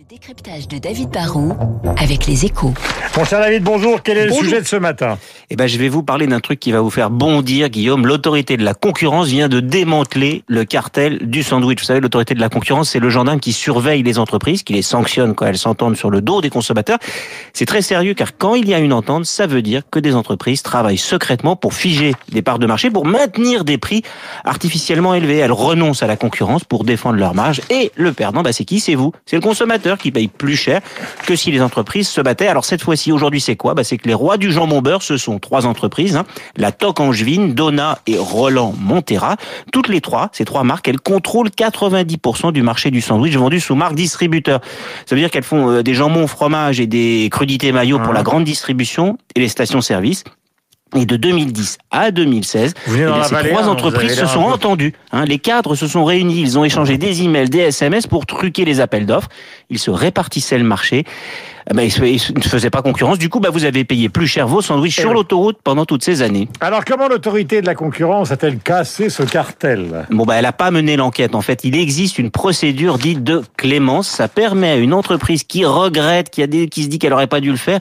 [0.00, 1.52] Le décryptage de David Barrault
[1.98, 2.72] avec les échos.
[3.18, 4.02] Mon cher David, bonjour.
[4.02, 4.42] Quel est Bonjour.
[4.44, 5.18] le sujet de ce matin?
[5.50, 8.06] Eh ben, je vais vous parler d'un truc qui va vous faire bondir, Guillaume.
[8.06, 11.80] L'autorité de la concurrence vient de démanteler le cartel du sandwich.
[11.80, 14.80] Vous savez, l'autorité de la concurrence, c'est le gendarme qui surveille les entreprises, qui les
[14.80, 16.98] sanctionne quand elles s'entendent sur le dos des consommateurs.
[17.52, 20.14] C'est très sérieux car quand il y a une entente, ça veut dire que des
[20.14, 24.02] entreprises travaillent secrètement pour figer des parts de marché, pour maintenir des prix
[24.44, 25.36] artificiellement élevés.
[25.38, 27.60] Elles renoncent à la concurrence pour défendre leur marge.
[27.68, 28.80] Et le perdant, bah, c'est qui?
[28.80, 29.12] C'est vous.
[29.26, 30.80] C'est le consommateur qui paye plus cher
[31.26, 32.48] que si les entreprises se battaient.
[32.48, 33.74] Alors cette fois-ci, aujourd'hui, c'est quoi?
[33.74, 36.24] Bah, C'est que les rois du jambon beurre, ce sont trois entreprises, hein,
[36.56, 39.36] la Toc Angevine, Donna et Roland Montera.
[39.72, 43.74] Toutes les trois, ces trois marques, elles contrôlent 90% du marché du sandwich vendu sous
[43.74, 44.60] marque distributeur.
[45.06, 48.14] Ça veut dire qu'elles font euh, des jambons fromage et des crudités maillots pour Hein.
[48.14, 50.24] la grande distribution et les stations-service.
[50.96, 54.26] Et de 2010 à 2016, Vous venez eh bien, ces vallée, trois hein, entreprises se
[54.26, 54.92] sont entendus.
[55.12, 55.24] hein.
[55.24, 58.80] les cadres se sont réunis, ils ont échangé des emails, des SMS pour truquer les
[58.80, 59.28] appels d'offres.
[59.70, 61.04] Ils se répartissaient le marché.
[61.70, 63.18] Eh ben, ils ne faisaient pas concurrence.
[63.18, 65.14] Du coup, bah, vous avez payé plus cher vos sandwichs Eh sur oui.
[65.14, 66.48] l'autoroute pendant toutes ces années.
[66.60, 70.06] Alors, comment l'autorité de la concurrence a-t-elle cassé ce cartel?
[70.10, 71.36] Bon, bah, elle n'a pas mené l'enquête.
[71.36, 74.08] En fait, il existe une procédure dite de clémence.
[74.08, 77.28] Ça permet à une entreprise qui regrette, qui, a des, qui se dit qu'elle n'aurait
[77.28, 77.78] pas dû le faire,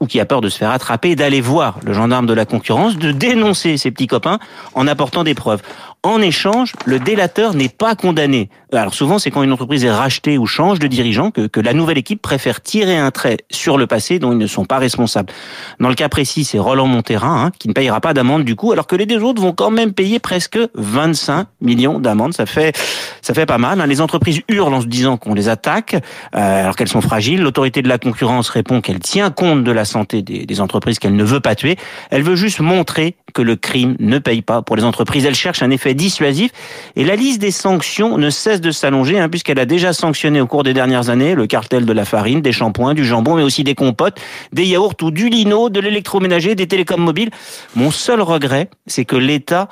[0.00, 2.96] ou qui a peur de se faire attraper, d'aller voir le gendarme de la concurrence,
[2.96, 4.38] de dénoncer ses petits copains
[4.74, 5.60] en apportant des preuves.
[6.06, 8.48] En échange, le délateur n'est pas condamné.
[8.72, 11.72] Alors souvent, c'est quand une entreprise est rachetée ou change de dirigeant que, que la
[11.72, 15.32] nouvelle équipe préfère tirer un trait sur le passé dont ils ne sont pas responsables.
[15.80, 18.70] Dans le cas précis, c'est Roland Monterin hein, qui ne payera pas d'amende du coup,
[18.70, 22.34] alors que les deux autres vont quand même payer presque 25 millions d'amendes.
[22.34, 22.76] Ça fait,
[23.20, 23.80] ça fait pas mal.
[23.80, 23.86] hein.
[23.86, 27.42] Les entreprises hurlent en se disant qu'on les attaque, euh, alors qu'elles sont fragiles.
[27.42, 31.16] L'autorité de la concurrence répond qu'elle tient compte de la santé des, des entreprises qu'elle
[31.16, 31.76] ne veut pas tuer.
[32.10, 35.24] Elle veut juste montrer que le crime ne paye pas pour les entreprises.
[35.24, 36.52] Elle cherche un effet dissuasif
[36.94, 40.46] et la liste des sanctions ne cesse de s'allonger hein, puisqu'elle a déjà sanctionné au
[40.46, 43.64] cours des dernières années le cartel de la farine, des shampoings, du jambon, mais aussi
[43.64, 44.18] des compotes,
[44.52, 47.30] des yaourts ou du lino, de l'électroménager, des télécoms mobiles.
[47.74, 49.68] Mon seul regret, c'est que l'État,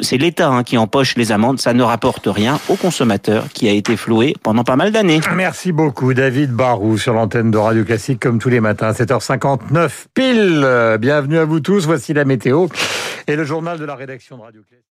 [0.00, 1.60] c'est l'État hein, qui empoche les amendes.
[1.60, 5.20] Ça ne rapporte rien au consommateur qui a été floué pendant pas mal d'années.
[5.34, 9.90] Merci beaucoup, David Barou, sur l'antenne de Radio Classique, comme tous les matins, à 7h59
[10.14, 10.66] pile.
[11.00, 11.86] Bienvenue à vous tous.
[11.86, 12.68] Voici la météo
[13.26, 14.84] et le journal de la rédaction de Radio Classique.